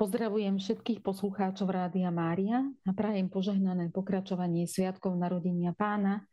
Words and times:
Pozdravujem 0.00 0.56
všetkých 0.56 1.04
poslucháčov 1.04 1.68
Rádia 1.68 2.08
Mária 2.08 2.64
a 2.88 2.90
prajem 2.96 3.28
požehnané 3.28 3.92
pokračovanie 3.92 4.64
Sviatkov 4.64 5.12
narodenia 5.12 5.76
pána 5.76 6.24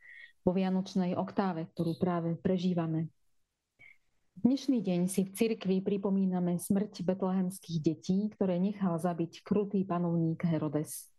vo 0.48 0.56
Vianočnej 0.56 1.20
oktáve, 1.20 1.68
ktorú 1.76 2.00
práve 2.00 2.40
prežívame. 2.40 3.12
Dnešný 4.40 4.80
deň 4.80 5.12
si 5.12 5.28
v 5.28 5.36
cirkvi 5.36 5.84
pripomíname 5.84 6.56
smrť 6.56 7.04
betlehemských 7.04 7.84
detí, 7.84 8.32
ktoré 8.40 8.56
nechal 8.56 8.96
zabiť 9.04 9.44
krutý 9.44 9.84
panovník 9.84 10.40
Herodes. 10.48 11.12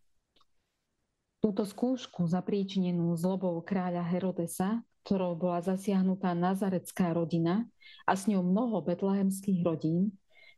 Túto 1.45 1.69
skúšku 1.69 2.25
zapríčinenú 2.33 3.13
zlobou 3.21 3.61
kráľa 3.61 4.09
Herodesa, 4.09 4.81
ktorou 5.05 5.37
bola 5.37 5.61
zasiahnutá 5.61 6.33
nazarecká 6.33 7.13
rodina 7.13 7.69
a 8.09 8.17
s 8.17 8.25
ňou 8.25 8.41
mnoho 8.41 8.81
betlehemských 8.89 9.61
rodín, 9.61 10.17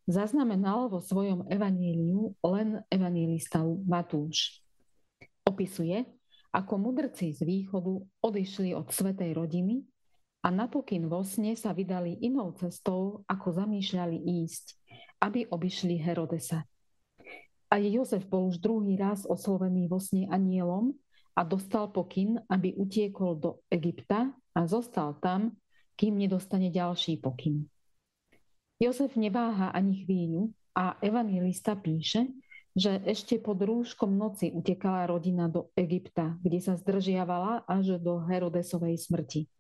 zaznamenal 0.09 0.89
vo 0.89 1.01
svojom 1.03 1.49
evaníliu 1.49 2.37
len 2.45 2.81
evanílista 2.89 3.61
Matúš. 3.65 4.65
Opisuje, 5.45 6.05
ako 6.51 6.75
mudrci 6.79 7.31
z 7.35 7.47
východu 7.47 8.01
odišli 8.23 8.75
od 8.75 8.91
svetej 8.91 9.35
rodiny 9.39 9.87
a 10.41 10.49
napokyn 10.49 11.07
vo 11.07 11.23
sne 11.23 11.55
sa 11.55 11.71
vydali 11.77 12.17
inou 12.25 12.57
cestou, 12.57 13.23
ako 13.29 13.55
zamýšľali 13.55 14.19
ísť, 14.45 14.65
aby 15.21 15.47
obišli 15.47 16.01
Herodesa. 16.01 16.65
A 17.71 17.79
Jozef 17.79 18.27
bol 18.27 18.51
už 18.51 18.59
druhý 18.59 18.99
raz 18.99 19.23
oslovený 19.29 19.87
vo 19.87 20.03
sne 20.03 20.27
anielom 20.27 20.91
a 21.39 21.47
dostal 21.47 21.95
pokyn, 21.95 22.43
aby 22.51 22.75
utiekol 22.75 23.39
do 23.39 23.51
Egypta 23.71 24.35
a 24.35 24.61
zostal 24.67 25.15
tam, 25.23 25.55
kým 25.95 26.19
nedostane 26.19 26.73
ďalší 26.75 27.23
pokyn. 27.23 27.71
Jozef 28.81 29.13
neváha 29.13 29.69
ani 29.77 30.09
chvíľu 30.09 30.57
a 30.73 30.97
evangelista 31.05 31.77
píše, 31.77 32.33
že 32.73 32.97
ešte 33.05 33.37
pod 33.37 33.61
rúškom 33.61 34.09
noci 34.09 34.57
utekala 34.57 35.05
rodina 35.05 35.53
do 35.53 35.69
Egypta, 35.77 36.41
kde 36.41 36.65
sa 36.65 36.81
zdržiavala 36.81 37.69
až 37.69 38.01
do 38.01 38.25
Herodesovej 38.25 38.97
smrti. 38.97 39.53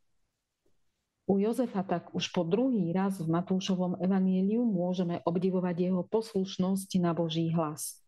U 1.28 1.36
Jozefa 1.36 1.84
tak 1.84 2.16
už 2.16 2.32
po 2.32 2.48
druhý 2.48 2.96
raz 2.96 3.20
v 3.20 3.28
Matúšovom 3.28 4.00
evaníliu 4.00 4.64
môžeme 4.64 5.20
obdivovať 5.28 5.92
jeho 5.92 6.02
poslušnosť 6.08 6.90
na 6.96 7.12
Boží 7.12 7.52
hlas. 7.52 8.00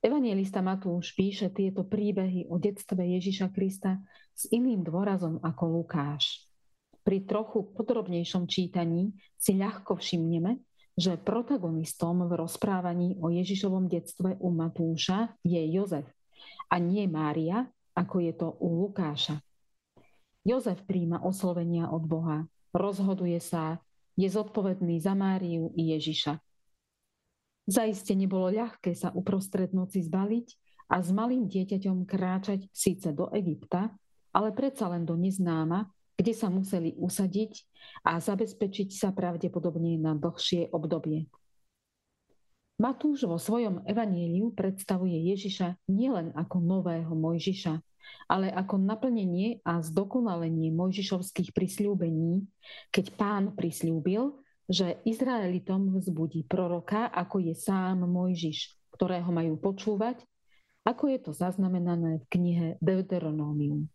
Evanielista 0.00 0.64
Matúš 0.64 1.12
píše 1.12 1.52
tieto 1.52 1.84
príbehy 1.84 2.48
o 2.48 2.56
detstve 2.56 3.04
Ježiša 3.04 3.52
Krista 3.52 4.00
s 4.32 4.48
iným 4.48 4.88
dôrazom 4.88 5.36
ako 5.44 5.84
Lukáš 5.84 6.47
pri 7.08 7.24
trochu 7.24 7.72
podrobnejšom 7.72 8.44
čítaní 8.44 9.16
si 9.40 9.56
ľahko 9.56 9.96
všimneme, 9.96 10.60
že 10.92 11.16
protagonistom 11.16 12.28
v 12.28 12.36
rozprávaní 12.36 13.16
o 13.24 13.32
Ježišovom 13.32 13.88
detstve 13.88 14.36
u 14.36 14.52
Matúša 14.52 15.32
je 15.40 15.56
Jozef 15.72 16.04
a 16.68 16.76
nie 16.76 17.08
Mária, 17.08 17.64
ako 17.96 18.16
je 18.20 18.32
to 18.36 18.48
u 18.60 18.84
Lukáša. 18.84 19.40
Jozef 20.44 20.84
príjma 20.84 21.24
oslovenia 21.24 21.88
od 21.88 22.04
Boha, 22.04 22.44
rozhoduje 22.76 23.40
sa, 23.40 23.80
je 24.12 24.28
zodpovedný 24.28 25.00
za 25.00 25.16
Máriu 25.16 25.72
i 25.80 25.96
Ježiša. 25.96 26.36
Zaiste 27.64 28.12
nebolo 28.12 28.52
ľahké 28.52 28.92
sa 28.92 29.16
uprostred 29.16 29.72
noci 29.72 30.04
zbaliť 30.04 30.48
a 30.92 31.00
s 31.00 31.08
malým 31.08 31.48
dieťaťom 31.48 32.04
kráčať 32.04 32.68
síce 32.68 33.16
do 33.16 33.32
Egypta, 33.32 33.96
ale 34.36 34.52
predsa 34.52 34.92
len 34.92 35.08
do 35.08 35.16
neznáma, 35.16 35.88
kde 36.18 36.34
sa 36.34 36.50
museli 36.50 36.98
usadiť 36.98 37.62
a 38.02 38.18
zabezpečiť 38.18 38.90
sa 38.90 39.14
pravdepodobne 39.14 39.94
na 40.02 40.18
dlhšie 40.18 40.74
obdobie. 40.74 41.30
Matúš 42.78 43.26
vo 43.26 43.38
svojom 43.38 43.82
evaníliu 43.86 44.54
predstavuje 44.54 45.34
Ježiša 45.34 45.90
nielen 45.90 46.30
ako 46.34 46.62
nového 46.62 47.10
Mojžiša, 47.10 47.74
ale 48.30 48.50
ako 48.54 48.78
naplnenie 48.78 49.58
a 49.66 49.82
zdokonalenie 49.82 50.70
Mojžišovských 50.74 51.50
prisľúbení, 51.50 52.46
keď 52.94 53.06
pán 53.18 53.44
prisľúbil, 53.58 54.30
že 54.70 55.00
Izraelitom 55.02 55.96
vzbudí 55.96 56.46
proroka, 56.46 57.10
ako 57.10 57.40
je 57.40 57.54
sám 57.58 58.04
Mojžiš, 58.04 58.78
ktorého 58.94 59.30
majú 59.32 59.58
počúvať, 59.58 60.22
ako 60.86 61.04
je 61.10 61.18
to 61.18 61.32
zaznamenané 61.34 62.22
v 62.22 62.26
knihe 62.30 62.66
Deuteronómium. 62.78 63.90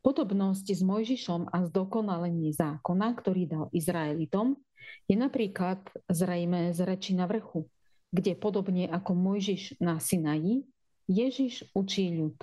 Podobnosť 0.00 0.66
s 0.72 0.80
Mojžišom 0.80 1.52
a 1.52 1.68
zdokonalenie 1.68 2.56
zákona, 2.56 3.12
ktorý 3.20 3.42
dal 3.44 3.64
Izraelitom, 3.76 4.56
je 5.04 5.12
napríklad 5.12 5.84
zrejme 6.08 6.72
z 6.72 6.80
reči 6.88 7.12
na 7.12 7.28
vrchu, 7.28 7.68
kde 8.08 8.32
podobne 8.32 8.88
ako 8.88 9.12
Mojžiš 9.12 9.76
na 9.76 10.00
Sinaji, 10.00 10.64
Ježiš 11.04 11.68
učí 11.76 12.16
ľud. 12.16 12.38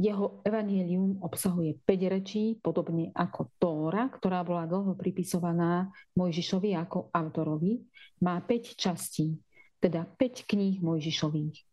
Jeho 0.00 0.40
evanielium 0.44 1.20
obsahuje 1.20 1.76
5 1.84 2.12
rečí, 2.12 2.42
podobne 2.64 3.12
ako 3.12 3.52
Tóra, 3.60 4.08
ktorá 4.08 4.40
bola 4.40 4.64
dlho 4.64 4.96
pripisovaná 4.96 5.92
Mojžišovi 6.16 6.76
ako 6.80 7.12
autorovi, 7.12 7.84
má 8.24 8.40
5 8.40 8.72
častí, 8.72 9.36
teda 9.84 10.08
5 10.16 10.48
kníh 10.48 10.80
Mojžišových. 10.80 11.65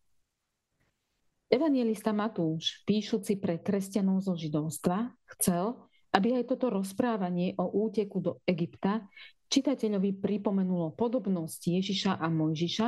Evangelista 1.52 2.12
Matúš, 2.16 2.84
píšuci 2.86 3.40
pre 3.40 3.60
kresťanov 3.60 4.24
zo 4.24 4.34
židovstva, 4.38 5.12
chcel, 5.38 5.76
aby 6.14 6.38
aj 6.42 6.54
toto 6.54 6.70
rozprávanie 6.70 7.58
o 7.58 7.66
úteku 7.66 8.22
do 8.22 8.40
Egypta 8.46 9.08
čitateľovi 9.54 10.18
pripomenulo 10.18 10.98
podobnosť 10.98 11.78
Ježiša 11.78 12.12
a 12.18 12.26
Mojžiša 12.26 12.88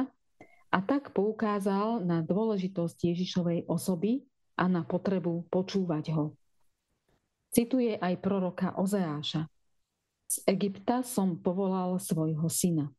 a 0.73 0.79
tak 0.81 1.13
poukázal 1.13 2.01
na 2.01 2.25
dôležitosť 2.25 3.13
Ježišovej 3.13 3.69
osoby 3.69 4.25
a 4.57 4.65
na 4.65 4.81
potrebu 4.81 5.45
počúvať 5.53 6.05
ho. 6.17 6.33
Cituje 7.53 7.93
aj 8.01 8.17
proroka 8.17 8.73
Ozeáša. 8.73 9.45
Z 10.25 10.41
Egypta 10.49 11.05
som 11.05 11.37
povolal 11.37 12.01
svojho 12.01 12.49
syna. 12.49 12.89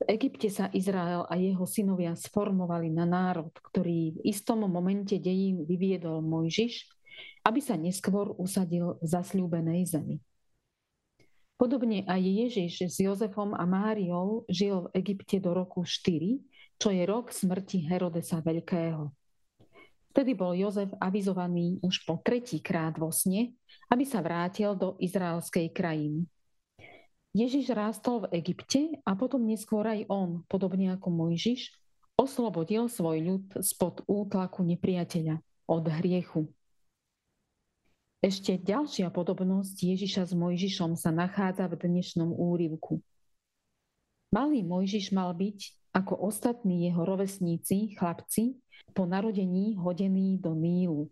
V 0.00 0.08
Egypte 0.08 0.48
sa 0.48 0.72
Izrael 0.72 1.28
a 1.28 1.36
jeho 1.36 1.68
synovia 1.68 2.16
sformovali 2.16 2.88
na 2.88 3.04
národ, 3.04 3.52
ktorý 3.52 4.16
v 4.16 4.18
istom 4.32 4.64
momente 4.64 5.20
dejín 5.20 5.68
vyviedol 5.68 6.24
Mojžiš, 6.24 6.88
aby 7.44 7.60
sa 7.60 7.76
neskôr 7.76 8.32
usadil 8.40 8.96
v 8.96 9.04
zasľúbenej 9.04 9.84
zemi. 9.84 10.16
Podobne 11.60 12.08
aj 12.08 12.16
Ježiš 12.24 12.88
s 12.88 12.96
Jozefom 13.04 13.52
a 13.52 13.68
Máriou 13.68 14.48
žil 14.48 14.88
v 14.88 15.04
Egypte 15.04 15.36
do 15.36 15.52
roku 15.52 15.84
4, 15.84 16.40
čo 16.80 16.88
je 16.88 17.04
rok 17.04 17.28
smrti 17.28 17.84
Herodesa 17.84 18.40
Veľkého. 18.40 19.12
Vtedy 20.16 20.32
bol 20.32 20.56
Jozef 20.56 20.88
avizovaný 20.96 21.76
už 21.84 22.08
po 22.08 22.16
tretíkrát 22.24 22.96
vo 22.96 23.12
sne, 23.12 23.52
aby 23.92 24.08
sa 24.08 24.24
vrátil 24.24 24.72
do 24.72 24.96
izraelskej 24.96 25.68
krajiny. 25.76 26.24
Ježiš 27.30 27.70
rástol 27.70 28.26
v 28.26 28.42
Egypte 28.42 28.98
a 29.06 29.14
potom 29.14 29.46
neskôr 29.46 29.86
aj 29.86 30.02
on, 30.10 30.42
podobne 30.50 30.90
ako 30.90 31.14
Mojžiš, 31.14 31.70
oslobodil 32.18 32.90
svoj 32.90 33.22
ľud 33.22 33.44
spod 33.62 34.02
útlaku 34.10 34.66
nepriateľa, 34.66 35.38
od 35.70 35.84
hriechu. 35.86 36.50
Ešte 38.20 38.58
ďalšia 38.58 39.08
podobnosť 39.14 39.76
Ježiša 39.94 40.22
s 40.28 40.32
Mojžišom 40.34 40.98
sa 40.98 41.14
nachádza 41.14 41.70
v 41.70 41.78
dnešnom 41.78 42.34
úrivku. 42.34 42.98
Malý 44.34 44.66
Mojžiš 44.66 45.14
mal 45.14 45.30
byť, 45.30 45.88
ako 45.94 46.26
ostatní 46.26 46.90
jeho 46.90 47.06
rovesníci, 47.06 47.94
chlapci, 47.94 48.58
po 48.90 49.06
narodení 49.06 49.78
hodený 49.78 50.42
do 50.42 50.52
Nílu. 50.52 51.08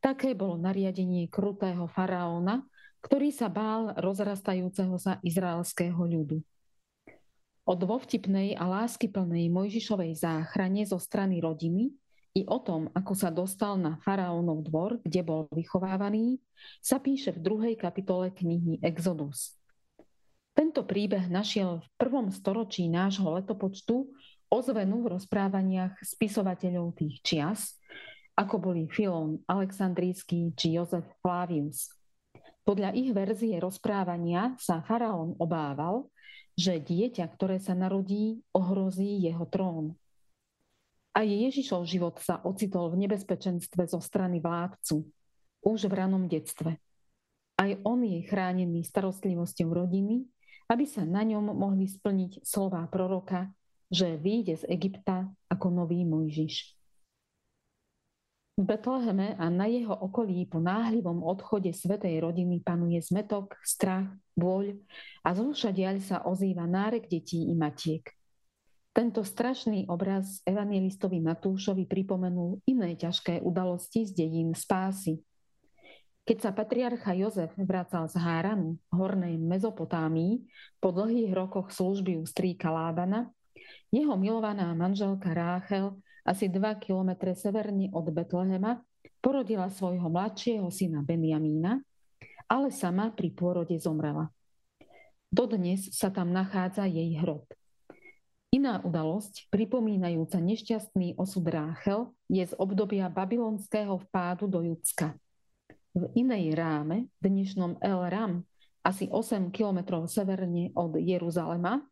Také 0.00 0.32
bolo 0.32 0.56
nariadenie 0.56 1.28
krutého 1.28 1.84
faraóna, 1.88 2.64
ktorý 3.04 3.28
sa 3.36 3.52
bál 3.52 3.92
rozrastajúceho 4.00 4.96
sa 4.96 5.20
izraelského 5.20 6.00
ľudu. 6.00 6.40
O 7.68 7.72
dovtipnej 7.76 8.56
a 8.56 8.64
láskyplnej 8.64 9.52
Mojžišovej 9.52 10.16
záchrane 10.16 10.88
zo 10.88 10.96
strany 10.96 11.44
rodiny 11.44 11.92
i 12.32 12.48
o 12.48 12.58
tom, 12.64 12.88
ako 12.96 13.12
sa 13.12 13.28
dostal 13.28 13.76
na 13.76 14.00
faraónov 14.00 14.64
dvor, 14.64 15.04
kde 15.04 15.20
bol 15.20 15.52
vychovávaný, 15.52 16.40
sa 16.80 16.96
píše 16.96 17.36
v 17.36 17.44
druhej 17.44 17.74
kapitole 17.76 18.32
knihy 18.32 18.80
Exodus. 18.80 19.52
Tento 20.56 20.84
príbeh 20.88 21.28
našiel 21.28 21.84
v 21.84 21.88
prvom 22.00 22.32
storočí 22.32 22.88
nášho 22.88 23.28
letopočtu 23.36 24.08
ozvenu 24.48 25.04
v 25.04 25.20
rozprávaniach 25.20 26.00
spisovateľov 26.00 26.96
tých 26.96 27.20
čias, 27.20 27.76
ako 28.32 28.60
boli 28.72 28.88
Filón 28.88 29.44
Aleksandrísky 29.44 30.56
či 30.56 30.80
Jozef 30.80 31.04
Flavius– 31.20 31.84
podľa 32.64 32.96
ich 32.96 33.12
verzie 33.12 33.60
rozprávania 33.60 34.56
sa 34.56 34.80
faraón 34.80 35.36
obával, 35.36 36.08
že 36.56 36.80
dieťa, 36.80 37.28
ktoré 37.36 37.60
sa 37.60 37.76
narodí, 37.76 38.40
ohrozí 38.56 39.20
jeho 39.22 39.44
trón. 39.46 39.94
A 41.14 41.22
Ježišov 41.22 41.86
život 41.86 42.18
sa 42.18 42.42
ocitol 42.42 42.90
v 42.90 43.06
nebezpečenstve 43.06 43.86
zo 43.86 44.02
strany 44.02 44.42
vládcu, 44.42 45.06
už 45.62 45.86
v 45.86 45.94
ranom 45.94 46.26
detstve. 46.26 46.80
Aj 47.54 47.70
on 47.86 48.02
je 48.02 48.26
chránený 48.26 48.82
starostlivosťou 48.82 49.70
rodiny, 49.70 50.26
aby 50.66 50.84
sa 50.88 51.06
na 51.06 51.22
ňom 51.22 51.54
mohli 51.54 51.86
splniť 51.86 52.42
slová 52.42 52.82
proroka 52.90 53.54
že 53.94 54.18
vyjde 54.18 54.58
z 54.58 54.64
Egypta 54.74 55.30
ako 55.46 55.70
nový 55.70 56.02
Mojžiš. 56.02 56.74
V 58.54 58.62
Betleheme 58.62 59.34
a 59.34 59.50
na 59.50 59.66
jeho 59.66 59.98
okolí 59.98 60.46
po 60.46 60.62
náhlivom 60.62 61.26
odchode 61.26 61.74
svetej 61.74 62.22
rodiny 62.22 62.62
panuje 62.62 63.02
zmetok, 63.02 63.58
strach, 63.66 64.06
bôľ 64.38 64.78
a 65.26 65.34
zúšadiaľ 65.34 65.98
sa 65.98 66.22
ozýva 66.22 66.62
nárek 66.62 67.10
detí 67.10 67.50
i 67.50 67.54
matiek. 67.58 68.06
Tento 68.94 69.26
strašný 69.26 69.90
obraz 69.90 70.38
evangelistovi 70.46 71.18
Matúšovi 71.18 71.82
pripomenul 71.82 72.62
iné 72.70 72.94
ťažké 72.94 73.42
udalosti 73.42 74.06
z 74.06 74.22
dejín 74.22 74.54
spásy. 74.54 75.18
Keď 76.22 76.38
sa 76.38 76.54
patriarcha 76.54 77.10
Jozef 77.10 77.50
vracal 77.58 78.06
z 78.06 78.22
Háranu, 78.22 78.78
hornej 78.94 79.34
Mezopotámii, 79.34 80.46
po 80.78 80.94
dlhých 80.94 81.34
rokoch 81.34 81.74
služby 81.74 82.22
u 82.22 82.24
strýka 82.24 82.70
Lábana, 82.70 83.34
jeho 83.90 84.14
milovaná 84.14 84.70
manželka 84.78 85.34
Ráchel 85.34 85.98
asi 86.24 86.48
2 86.48 86.80
kilometre 86.80 87.36
severne 87.36 87.92
od 87.92 88.08
Betlehema, 88.08 88.80
porodila 89.20 89.68
svojho 89.68 90.08
mladšieho 90.08 90.68
syna 90.72 91.04
Benjamína, 91.04 91.84
ale 92.48 92.68
sama 92.72 93.12
pri 93.12 93.32
pôrode 93.32 93.76
zomrela. 93.76 94.32
Dodnes 95.28 95.92
sa 95.92 96.08
tam 96.08 96.32
nachádza 96.32 96.88
jej 96.88 97.16
hrob. 97.20 97.44
Iná 98.54 98.78
udalosť, 98.86 99.50
pripomínajúca 99.50 100.38
nešťastný 100.38 101.18
osud 101.18 101.42
Ráchel, 101.42 102.14
je 102.30 102.46
z 102.46 102.54
obdobia 102.54 103.10
babylonského 103.10 103.98
vpádu 104.06 104.46
do 104.46 104.62
Judska. 104.62 105.18
V 105.90 106.06
inej 106.14 106.54
ráme, 106.54 107.10
dnešnom 107.18 107.82
El 107.82 108.00
Ram, 108.06 108.46
asi 108.86 109.10
8 109.10 109.50
kilometrov 109.50 110.06
severne 110.06 110.70
od 110.78 110.94
Jeruzalema, 111.02 111.82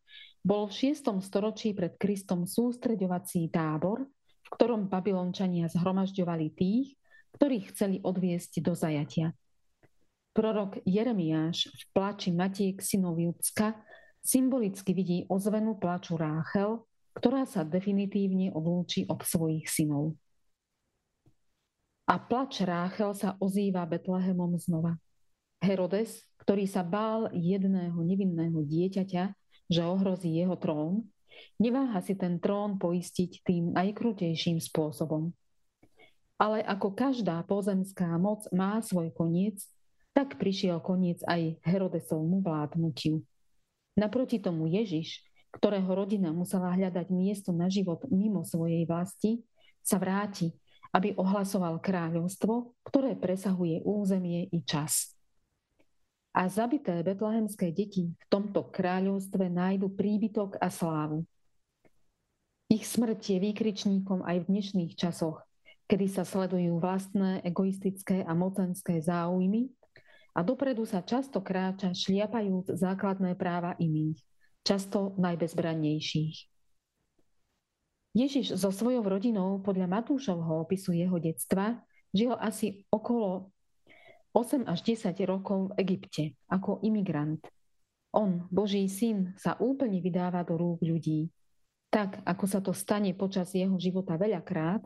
bol 0.46 0.70
v 0.70 0.94
6. 0.94 1.18
storočí 1.18 1.74
pred 1.74 1.98
Kristom 1.98 2.46
sústreďovací 2.46 3.50
tábor, 3.50 4.06
ktorom 4.52 4.92
Babylončania 4.92 5.72
zhromažďovali 5.72 6.46
tých, 6.52 6.94
ktorých 7.40 7.72
chceli 7.72 7.96
odviesť 8.04 8.60
do 8.60 8.76
zajatia. 8.76 9.32
Prorok 10.36 10.80
Jeremiáš 10.84 11.72
v 11.72 11.82
pláči 11.92 12.32
Matiek 12.32 12.80
synov 12.80 13.20
Judska 13.20 13.76
symbolicky 14.20 14.92
vidí 14.92 15.18
ozvenu 15.28 15.76
pláču 15.76 16.16
Ráchel, 16.16 16.84
ktorá 17.16 17.44
sa 17.44 17.64
definitívne 17.64 18.52
odlúči 18.52 19.04
od 19.08 19.20
svojich 19.20 19.68
synov. 19.68 20.16
A 22.08 22.16
plač 22.16 22.64
Ráchel 22.64 23.12
sa 23.16 23.36
ozýva 23.40 23.84
Betlehemom 23.84 24.56
znova. 24.56 24.96
Herodes, 25.60 26.24
ktorý 26.40 26.66
sa 26.66 26.82
bál 26.82 27.30
jedného 27.32 27.94
nevinného 27.94 28.64
dieťaťa, 28.66 29.24
že 29.70 29.80
ohrozí 29.84 30.32
jeho 30.32 30.56
trón, 30.58 31.06
Neváha 31.60 32.02
si 32.02 32.18
ten 32.18 32.40
trón 32.42 32.76
poistiť 32.80 33.46
tým 33.46 33.72
najkrutejším 33.76 34.58
spôsobom. 34.58 35.30
Ale 36.40 36.64
ako 36.66 36.90
každá 36.96 37.38
pozemská 37.46 38.18
moc 38.18 38.48
má 38.50 38.82
svoj 38.82 39.14
koniec, 39.14 39.62
tak 40.12 40.36
prišiel 40.36 40.82
koniec 40.82 41.22
aj 41.24 41.62
Herodesovmu 41.62 42.42
vládnutiu. 42.42 43.22
Naproti 43.94 44.42
tomu 44.42 44.66
Ježiš, 44.66 45.22
ktorého 45.52 45.86
rodina 45.92 46.32
musela 46.32 46.72
hľadať 46.72 47.12
miesto 47.12 47.52
na 47.52 47.68
život 47.68 48.02
mimo 48.08 48.42
svojej 48.42 48.88
vlasti, 48.88 49.44
sa 49.84 50.00
vráti, 50.00 50.50
aby 50.92 51.16
ohlasoval 51.16 51.80
kráľovstvo, 51.80 52.76
ktoré 52.84 53.16
presahuje 53.16 53.80
územie 53.84 54.48
i 54.52 54.60
čas. 54.64 55.16
A 56.32 56.48
zabité 56.48 57.04
betlehemské 57.04 57.76
deti 57.76 58.08
v 58.08 58.24
tomto 58.32 58.72
kráľovstve 58.72 59.52
nájdu 59.52 59.92
príbytok 59.92 60.56
a 60.56 60.72
slávu. 60.72 61.28
Ich 62.72 62.88
smrť 62.88 63.36
je 63.36 63.38
výkričníkom 63.52 64.24
aj 64.24 64.40
v 64.40 64.48
dnešných 64.48 64.96
časoch, 64.96 65.44
kedy 65.92 66.08
sa 66.08 66.24
sledujú 66.24 66.80
vlastné 66.80 67.44
egoistické 67.44 68.24
a 68.24 68.32
mocenské 68.32 68.96
záujmy 69.04 69.68
a 70.32 70.40
dopredu 70.40 70.88
sa 70.88 71.04
často 71.04 71.44
kráča 71.44 71.92
šliapajúc 71.92 72.72
základné 72.80 73.36
práva 73.36 73.76
iných, 73.76 74.16
často 74.64 75.12
najbezbrannejších. 75.20 76.48
Ježiš 78.16 78.56
so 78.56 78.72
svojou 78.72 79.04
rodinou 79.04 79.60
podľa 79.60 80.00
Matúšovho 80.00 80.64
opisu 80.64 80.96
jeho 80.96 81.20
detstva 81.20 81.80
žil 82.12 82.32
asi 82.40 82.88
okolo 82.88 83.52
8 84.32 84.64
až 84.64 84.80
10 84.80 85.12
rokov 85.28 85.72
v 85.72 85.84
Egypte 85.84 86.24
ako 86.48 86.80
imigrant. 86.80 87.44
On, 88.12 88.48
Boží 88.48 88.88
syn, 88.88 89.36
sa 89.36 89.56
úplne 89.60 90.00
vydáva 90.00 90.44
do 90.44 90.56
rúk 90.56 90.80
ľudí. 90.84 91.28
Tak, 91.92 92.24
ako 92.24 92.44
sa 92.48 92.60
to 92.64 92.72
stane 92.72 93.12
počas 93.12 93.52
jeho 93.52 93.76
života 93.76 94.16
veľakrát, 94.16 94.84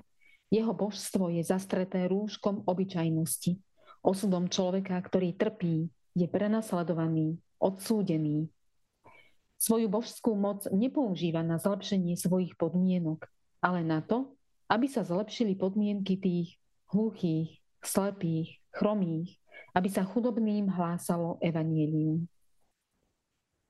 jeho 0.51 0.75
božstvo 0.75 1.31
je 1.31 1.43
zastreté 1.43 2.07
rúškom 2.07 2.67
obyčajnosti, 2.67 3.59
osudom 4.03 4.47
človeka, 4.47 4.99
ktorý 5.03 5.35
trpí, 5.35 5.91
je 6.15 6.27
prenasledovaný, 6.31 7.39
odsúdený. 7.59 8.51
Svoju 9.59 9.91
božskú 9.91 10.39
moc 10.39 10.67
nepoužíva 10.71 11.43
na 11.43 11.59
zlepšenie 11.59 12.15
svojich 12.15 12.55
podmienok, 12.55 13.27
ale 13.59 13.83
na 13.83 14.03
to, 14.03 14.35
aby 14.71 14.87
sa 14.87 15.07
zlepšili 15.07 15.55
podmienky 15.59 16.19
tých 16.19 16.59
hluchých, 16.91 17.59
slepých, 17.83 18.63
chromých, 18.77 19.41
aby 19.73 19.89
sa 19.89 20.05
chudobným 20.05 20.69
hlásalo 20.73 21.41
evanielium. 21.41 22.29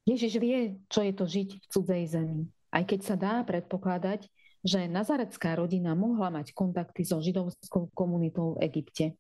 Ježiš 0.07 0.39
vie, 0.39 0.79
čo 0.87 1.03
je 1.03 1.13
to 1.15 1.27
žiť 1.27 1.49
v 1.59 1.67
cudzej 1.67 2.05
zemi, 2.07 2.47
aj 2.71 2.83
keď 2.87 3.01
sa 3.03 3.15
dá 3.19 3.43
predpokladať, 3.43 4.31
že 4.63 4.87
nazarecká 4.87 5.59
rodina 5.59 5.99
mohla 5.99 6.31
mať 6.31 6.55
kontakty 6.55 7.03
so 7.03 7.19
židovskou 7.19 7.91
komunitou 7.91 8.55
v 8.55 8.71
Egypte. 8.71 9.19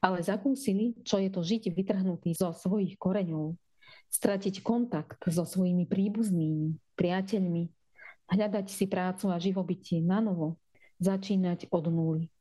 Ale 0.00 0.24
zakúsili, 0.24 0.96
čo 1.04 1.20
je 1.20 1.28
to 1.28 1.44
žiť 1.44 1.76
vytrhnutý 1.76 2.32
zo 2.32 2.56
svojich 2.56 2.96
koreňov, 2.96 3.54
stratiť 4.08 4.64
kontakt 4.64 5.20
so 5.28 5.44
svojimi 5.44 5.84
príbuznými, 5.84 6.96
priateľmi, 6.96 7.68
hľadať 8.32 8.66
si 8.72 8.88
prácu 8.88 9.28
a 9.28 9.36
živobytie 9.36 10.00
na 10.00 10.24
novo, 10.24 10.56
začínať 11.04 11.68
od 11.68 11.84
nuly. 11.92 12.31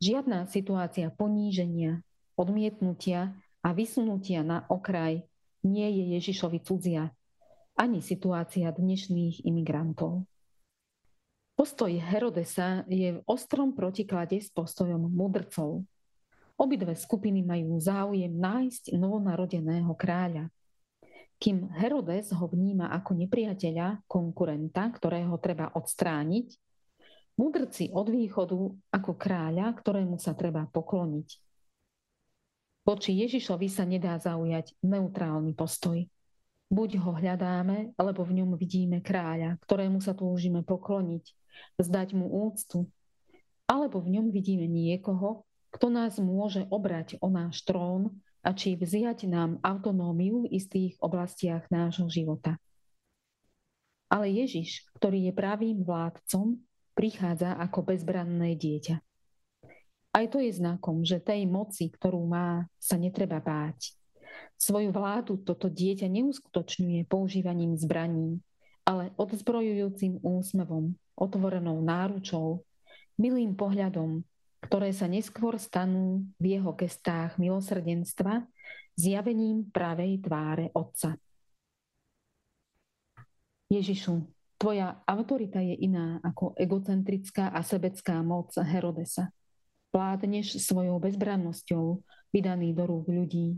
Žiadna 0.00 0.48
situácia 0.48 1.12
poníženia, 1.12 2.00
odmietnutia 2.32 3.36
a 3.60 3.76
vysunutia 3.76 4.40
na 4.40 4.64
okraj 4.72 5.28
nie 5.60 5.88
je 5.92 6.16
Ježišovi 6.16 6.64
cudzia, 6.64 7.12
ani 7.76 8.00
situácia 8.00 8.72
dnešných 8.72 9.44
imigrantov. 9.44 10.24
Postoj 11.52 11.92
Herodesa 12.00 12.88
je 12.88 13.20
v 13.20 13.24
ostrom 13.28 13.76
protiklade 13.76 14.40
s 14.40 14.48
postojom 14.48 15.04
mudrcov. 15.04 15.84
Obidve 16.56 16.96
skupiny 16.96 17.44
majú 17.44 17.76
záujem 17.76 18.32
nájsť 18.32 18.96
novonarodeného 18.96 19.92
kráľa. 20.00 20.48
Kým 21.36 21.76
Herodes 21.76 22.32
ho 22.32 22.48
vníma 22.48 22.88
ako 22.88 23.20
nepriateľa, 23.20 24.08
konkurenta, 24.08 24.88
ktorého 24.88 25.36
treba 25.36 25.68
odstrániť, 25.76 26.69
Mudrci 27.40 27.88
od 27.96 28.12
východu 28.12 28.60
ako 28.92 29.16
kráľa, 29.16 29.72
ktorému 29.72 30.20
sa 30.20 30.36
treba 30.36 30.68
pokloniť. 30.68 31.40
Voči 32.84 33.16
Ježišovi 33.16 33.64
sa 33.64 33.88
nedá 33.88 34.20
zaujať 34.20 34.76
neutrálny 34.84 35.56
postoj. 35.56 36.04
Buď 36.68 37.00
ho 37.00 37.16
hľadáme, 37.16 37.96
alebo 37.96 38.28
v 38.28 38.44
ňom 38.44 38.60
vidíme 38.60 39.00
kráľa, 39.00 39.56
ktorému 39.64 40.04
sa 40.04 40.12
túžime 40.12 40.60
pokloniť, 40.60 41.24
zdať 41.80 42.12
mu 42.12 42.28
úctu, 42.28 42.84
alebo 43.64 44.04
v 44.04 44.20
ňom 44.20 44.28
vidíme 44.28 44.68
niekoho, 44.68 45.48
kto 45.72 45.88
nás 45.88 46.20
môže 46.20 46.68
obrať 46.68 47.16
o 47.24 47.32
náš 47.32 47.64
trón 47.64 48.20
a 48.44 48.52
či 48.52 48.76
vziať 48.76 49.24
nám 49.24 49.56
autonómiu 49.64 50.44
v 50.44 50.60
istých 50.60 51.00
oblastiach 51.00 51.72
nášho 51.72 52.04
života. 52.12 52.60
Ale 54.12 54.28
Ježiš, 54.28 54.84
ktorý 54.98 55.30
je 55.30 55.32
pravým 55.32 55.86
vládcom, 55.86 56.58
prichádza 57.00 57.56
ako 57.56 57.88
bezbranné 57.88 58.60
dieťa. 58.60 59.00
Aj 60.12 60.26
to 60.28 60.36
je 60.36 60.52
znakom, 60.52 61.00
že 61.00 61.16
tej 61.16 61.48
moci, 61.48 61.88
ktorú 61.88 62.28
má, 62.28 62.68
sa 62.76 63.00
netreba 63.00 63.40
báť. 63.40 63.96
Svoju 64.60 64.92
vládu 64.92 65.40
toto 65.40 65.72
dieťa 65.72 66.12
neuskutočňuje 66.12 67.08
používaním 67.08 67.72
zbraní, 67.80 68.44
ale 68.84 69.16
odzbrojujúcim 69.16 70.20
úsmevom, 70.20 70.92
otvorenou 71.16 71.80
náručou, 71.80 72.68
milým 73.16 73.56
pohľadom, 73.56 74.20
ktoré 74.60 74.92
sa 74.92 75.08
neskôr 75.08 75.56
stanú 75.56 76.28
v 76.36 76.60
jeho 76.60 76.76
gestách 76.76 77.40
milosrdenstva 77.40 78.44
zjavením 79.00 79.72
pravej 79.72 80.20
tváre 80.20 80.68
Otca. 80.76 81.16
Ježišu, 83.72 84.20
Tvoja 84.60 85.00
autorita 85.08 85.64
je 85.64 85.72
iná 85.72 86.20
ako 86.20 86.52
egocentrická 86.52 87.48
a 87.48 87.64
sebecká 87.64 88.20
moc 88.20 88.52
Herodesa. 88.60 89.32
Vládneš 89.88 90.60
svojou 90.60 91.00
bezbrannosťou, 91.00 92.04
vydaný 92.28 92.76
do 92.76 92.84
rúk 92.84 93.08
ľudí. 93.08 93.56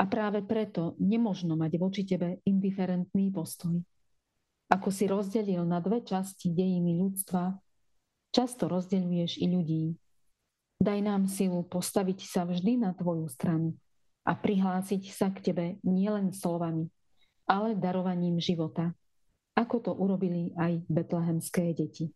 A 0.00 0.08
práve 0.08 0.40
preto 0.40 0.96
nemožno 0.96 1.60
mať 1.60 1.72
voči 1.76 2.08
tebe 2.08 2.40
indiferentný 2.48 3.28
postoj. 3.36 3.84
Ako 4.72 4.88
si 4.88 5.04
rozdelil 5.04 5.60
na 5.68 5.84
dve 5.84 6.00
časti 6.00 6.48
dejiny 6.48 6.96
ľudstva, 6.96 7.60
často 8.32 8.72
rozdeľuješ 8.72 9.44
i 9.44 9.46
ľudí. 9.52 9.84
Daj 10.80 10.98
nám 11.04 11.28
silu 11.28 11.68
postaviť 11.68 12.24
sa 12.24 12.48
vždy 12.48 12.80
na 12.80 12.96
tvoju 12.96 13.28
stranu 13.28 13.76
a 14.24 14.32
prihlásiť 14.32 15.12
sa 15.12 15.28
k 15.28 15.52
tebe 15.52 15.66
nielen 15.84 16.32
slovami, 16.32 16.88
ale 17.44 17.76
darovaním 17.76 18.40
života, 18.40 18.96
ako 19.52 19.76
to 19.80 19.92
urobili 19.92 20.52
aj 20.56 20.84
betlehemské 20.88 21.76
deti. 21.76 22.08